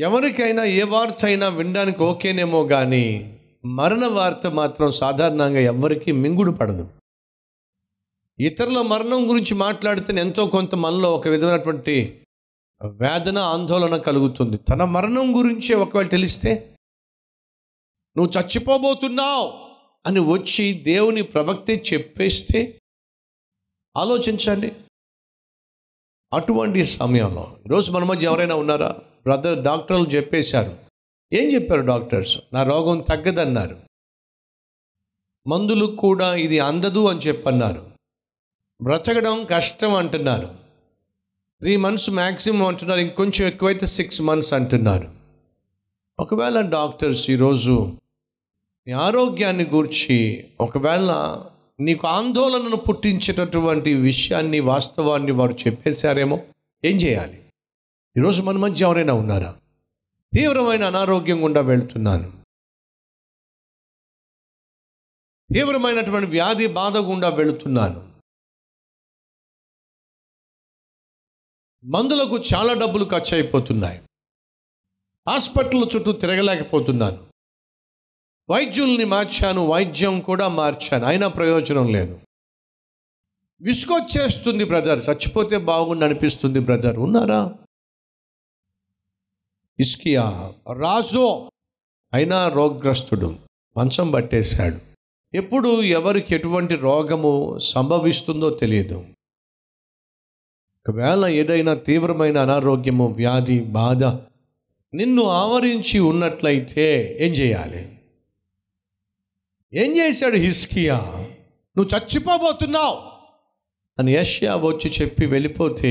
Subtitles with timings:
[0.00, 6.88] ఎవరికైనా ఏ వార్త అయినా వినడానికి ఓకేనేమో కానీ మరణ వార్త మాత్రం సాధారణంగా ఎవ్వరికీ మింగుడు పడదు.
[8.40, 12.20] ఇతరుల మరణం గురించి మాట్లాడితే ఎంతో కొంత మనలో ఒక విధమైనటువంటి
[12.96, 14.56] వేదన ఆందోళన కలుగుతుంది.
[14.56, 16.76] తన మరణం గురించి ఒకవేళ తెలిస్తే
[18.16, 19.52] నువ్వు చచ్చిపోబోతున్నావు
[20.06, 22.80] అని వచ్చి దేవుని ప్రభక్తి చెప్పేస్తే
[23.96, 24.72] ఆలోచించండి.
[26.32, 28.96] అటువంటి సమయంలో ఈరోజు మన మధ్య ఎవరైనా ఉన్నారా?
[29.24, 30.76] బ్రదర్ డాక్టర్లు చెప్పేశారు.
[31.32, 32.38] ఏం చెప్పారు డాక్టర్స్?
[32.52, 33.76] నా రోగం తగ్గదన్నారు.
[35.46, 37.90] మందులు కూడా ఇది అందదు అని చెప్పన్నారు.
[38.82, 40.46] బ్రతకడం కష్టం అంటున్నారు.
[41.60, 45.08] త్రీ మంత్స్ మ్యాక్సిమం అంటున్నారు ఇంకొంచెం ఎక్కువైతే సిక్స్ మంత్స్ అంటున్నారు.
[46.20, 47.92] ఒకవేళ డాక్టర్స్ ఈరోజు
[48.86, 51.40] నీ ఆరోగ్యాన్ని గూర్చి ఒకవేళ
[51.80, 56.40] నీకు ఆందోళనను పుట్టించేటటువంటి విషయాన్ని వాస్తవాన్ని వారు చెప్పేశారేమో
[56.84, 57.39] ఏం చేయాలి?
[58.18, 59.60] ఈరోజు మన మధ్య ఎవరైనా ఉన్నారా?
[60.34, 62.44] తీవ్రమైన అనారోగ్యం గుండా వెళ్తున్నాను.
[65.54, 68.18] తీవ్రమైనటువంటి వ్యాధి బాధ గుండా వెళుతున్నాను.
[71.84, 73.98] మందులకు చాలా డబ్బులు ఖర్చు అయిపోతున్నాయి
[75.28, 77.26] హాస్పిటల్ చుట్టూ తిరగలేకపోతున్నాను.
[78.50, 81.04] వైద్యుల్ని మార్చాను వైద్యం కూడా మార్చాను.
[81.04, 82.20] అయినా ప్రయోజనం లేదు.
[83.62, 84.98] విసుగొచ్చేస్తుంది బ్రదర్.
[84.98, 86.96] చచ్చిపోతే బాగుండి అనిపిస్తుంది బ్రదర్.
[86.98, 87.54] ఉన్నారా?
[89.80, 91.50] ఇస్కియా రాజు
[92.14, 93.36] అయినా రోగ్రస్తుడు
[93.76, 94.76] మంచం పట్టేశాడు.
[95.36, 99.04] ఎప్పుడు ఎవరికి ఎటువంటి రోగము సంభవిస్తుందో తెలియదు.
[100.88, 104.04] ఒకవేళ ఏదైనా తీవ్రమైన అనారోగ్యము వ్యాధి బాధ
[104.94, 107.98] నిన్ను ఆవరించి ఉన్నట్లయితే ఏం చేయాలి?
[109.74, 110.96] ఏం చేశాడు హిస్కియా
[111.76, 113.09] నువ్వు చచ్చిపోబోతున్నావు.
[114.00, 115.90] అని యష్యా వచ్చి చెప్పి వెళ్ళిపోతే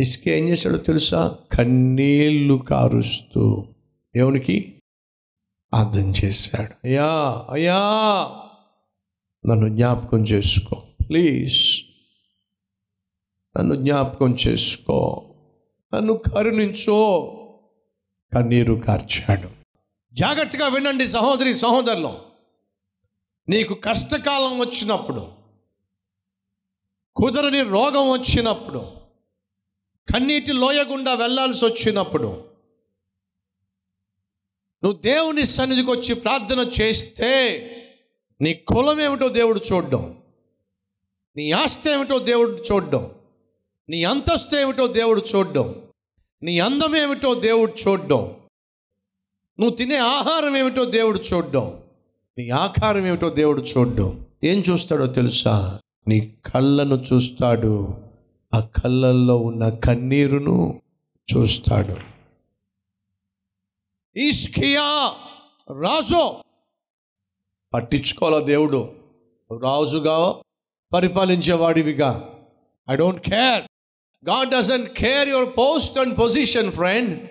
[0.00, 1.38] ఇసుకే ఏం చేశాడో తెలుసా?
[1.52, 3.66] కన్నీళ్ళు కారుస్తూ
[4.16, 4.82] దేవునికి
[5.74, 6.86] అర్థం చేశాడు.
[6.86, 7.78] అయ్యా అయ్యా
[9.50, 11.80] నన్ను జ్ఞాపకం చేసుకో ప్లీజ్.
[13.58, 15.24] నన్ను జ్ఞాపకం చేసుకో
[15.94, 17.30] నన్ను కరుణించో.
[18.34, 19.48] కన్నీరు కార్చాడు.
[20.14, 22.14] జాగ్రత్తగా వినండి సహోదరి సహోదరులు.
[23.48, 25.43] నీకు కష్టకాలం వచ్చినప్పుడు
[27.16, 28.78] కుదరని రోగం వచ్చినప్పుడు
[30.12, 32.44] కన్నీటి లోయ గుండా వెళ్ళాల్సి వచ్చినప్పుడు
[34.84, 37.60] నువ్వు దేవుని సన్నిధికి వచ్చి ప్రార్థన చేస్తే
[38.40, 40.22] నీ కులం ఏమిటో దేవుడు చూడడం.
[41.36, 43.14] నీ ఆస్తి ఏమిటో దేవుడు చూడడం.
[43.88, 45.82] నీ అంతస్తు ఏమిటో దేవుడు చూడడం.
[46.42, 48.24] నీ అందం ఏమిటో దేవుడు చూడడం.
[49.60, 51.82] నువ్వు తినే ఆహారం ఏమిటో దేవుడు చూడడం.
[52.38, 54.26] నీ ఆకారం ఏమిటో దేవుడు చూడడం.
[54.44, 55.80] ఏం చూస్తాడో తెలుసా?
[56.08, 58.02] నీ కళ్ళను చూస్తాడు.
[58.54, 60.80] ఆ కళ్ళల్లో ఉన్న కన్నీరును
[61.36, 61.96] చూస్తాడు.
[64.18, 65.12] ఈస్కియా
[65.82, 66.34] రాజు!
[67.74, 68.92] పట్టించుకోవాల దేవుడు?
[69.62, 70.42] రాజుగా
[70.92, 72.30] పరిపాలించేవాడివిగా.
[72.90, 73.64] I don't care
[74.28, 77.30] God doesn't care your post and position friend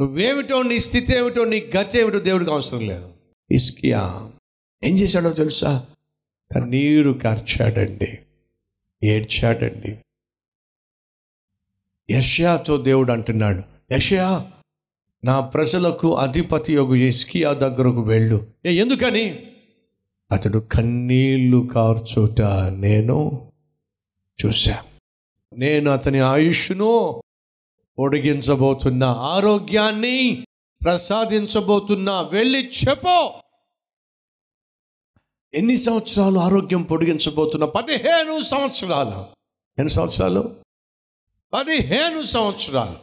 [0.00, 3.12] నువ్వేమిటో నీ స్థితి ఏమిటో నీ గతి ఏమిటో దేవుడికి అవసరం లేదు.
[3.50, 4.32] ఇస్కియా
[4.84, 5.86] ఏం చేశాడో తెలుసా?
[6.54, 8.18] కన్నీరు కార్చాడండి
[9.02, 9.98] ఏడ్చాడండి.
[12.12, 14.50] యష్యాతో దేవుడు అంటున్నాడు యష్యా
[15.24, 18.46] నా ప్రజలకు అధిపతి యొక్క ఇస్కియా దగ్గరకు వెళ్ళు.
[18.66, 19.46] ఏ ఎందుకని?
[20.30, 23.50] అతడు కన్నీళ్ళు కార్చోట నేను
[24.46, 24.82] చూశా.
[25.56, 27.22] నేను అతని ఆయుష్ను
[27.98, 30.46] పొడిగించబోతున్నా ఆరోగ్యాన్ని
[30.84, 33.34] ప్రసాదించబోతున్నా వెళ్ళి చెప్పో.
[35.54, 39.24] ఎన్ని సంవత్సరాలు ఆరోగ్యం పొడిగించబోతున్నా పదిహేను సంవత్సరాలు?
[39.78, 40.50] ఎన్ని సంవత్సరాలు?
[41.52, 42.96] పదిహేను సంవత్సరాలు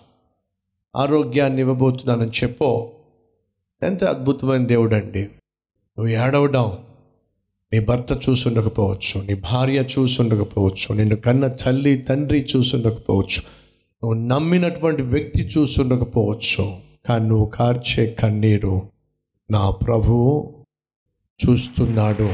[0.98, 2.92] ఆరోగ్యాన్ని ఇవ్వబోతున్నానని చెప్పో.
[3.84, 6.78] ఎంత అద్భుతమైన దేవుడు అండి నువ్వు ఏడవడం.
[7.74, 13.42] నీ భర్త చూసుండకపోవచ్చు నీ భార్య చూసుండకపోవచ్చు నిన్ను కన్న తల్లి తండ్రి చూసుండకపోవచ్చు
[14.04, 16.78] నువ్వు నమ్మినటువంటి వ్యక్తి చూసుండకపోవచ్చు.
[17.10, 18.90] కానీ నువ్వు కార్చే కన్నీరు.
[19.52, 20.57] నా ప్రభువు
[21.46, 22.34] చూస్తున్నాడు.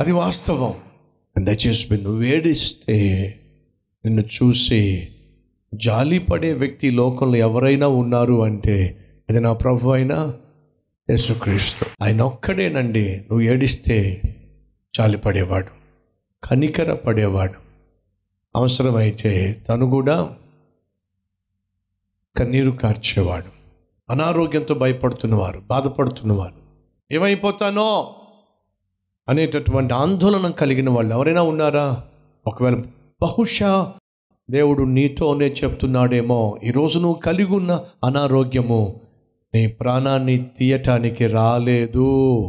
[0.00, 0.74] అది వాస్తవం.
[1.44, 3.26] దయచేసి నువ్వు ఏడిస్తే
[4.04, 5.08] నిన్ను చూసి
[5.74, 10.34] జాలిపడే వ్యక్తి లోకంలో ఎవరైనా ఉన్నారు అంటే అది నా ప్రభు అయినా
[11.10, 11.86] యేసుక్రీస్తు.
[12.02, 13.16] ఆయన ఒక్కడేనండి.
[13.16, 14.22] నువ్వు ఏడిస్తే
[14.96, 15.70] జాలిపడేవాడు
[16.44, 17.54] కనికర పడేవాడు.
[18.56, 20.36] అవసరమైతే తను కూడా
[22.36, 23.46] కన్నీరు కార్చేవాడు.
[24.10, 26.69] అనారోగ్యంతో భయపడుతున్నవారు బాధపడుతున్నవారు.
[27.12, 28.14] ఏమైపోతానో?
[29.28, 32.04] అనేటటువంటి ఆందోళన కలిగిన వాళ్ళు ఎవరైనా ఉన్నారా?
[32.46, 32.82] ఒకవేళ
[33.22, 33.94] బహుశా
[34.50, 39.00] దేవుడు నీతోనే చెప్తున్నాడేమో ఈరోజు నువ్వు కలిగి ఉన్న అనారోగ్యము
[39.54, 42.46] నీ ప్రాణాన్ని తీయటానికి రాలేదు.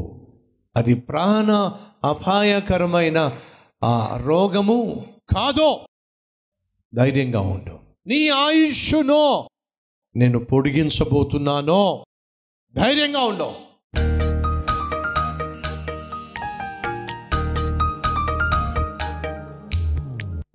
[0.75, 1.71] అది ప్రాణ
[2.03, 3.37] అపాయకరమైన
[3.83, 5.05] ఆ రోగము
[5.35, 5.79] కాదో
[6.95, 7.79] ధైర్యంగా ఉండు.
[8.07, 9.47] నీ ఆయుష్ను
[10.15, 12.05] నేను పొడిగించబోతున్నానో
[12.75, 13.70] ధైర్యంగా ఉండవు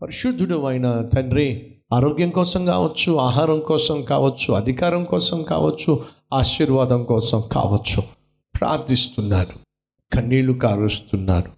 [0.06, 8.02] పరిశుద్ధుడు అయిన తండ్రి ఆరోగ్యం కోసం కావచ్చు ఆహారం కోసం కావచ్చు అధికారం కోసం కావచ్చు ఆశీర్వాదం కోసం కావచ్చు.
[8.58, 9.52] ప్రార్థిస్తున్నారు
[10.14, 11.50] కన్నీళ్ళు కారుస్తున్నారు.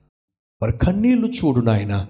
[0.62, 2.06] మరి కన్నీళ్ళు చూడు నాయన.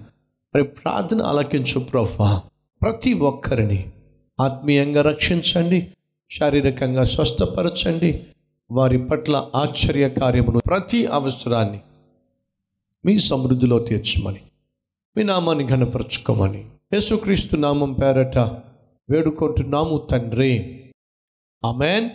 [0.55, 2.41] మరి ప్రార్థన ఆలకించు ప్రభా.
[2.81, 3.91] ప్రతి ఒక్కరిని
[4.39, 5.87] ఆత్మీయంగా రక్షించండి.
[6.31, 8.23] శారీరకంగా స్వస్థపరచండి.
[8.71, 11.79] వారి పట్ల ఆశ్చర్య కార్యమును ప్రతి అవసరాన్ని
[13.05, 14.39] మీ సమృద్ధిలో తీర్చమని
[15.17, 16.65] మీ నామాన్ని ఘనపరచుకోమని.
[16.93, 18.37] యేసుక్రీస్తు నామం పేరట
[19.09, 20.83] వేడుకుంటున్నాము తండ్రి.
[21.65, 22.09] అమెన్